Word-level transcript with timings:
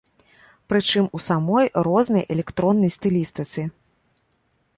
Прычым 0.71 1.05
у 1.19 1.21
самой 1.27 1.65
рознай 1.89 2.23
электроннай 2.37 2.91
стылістыцы. 2.97 3.61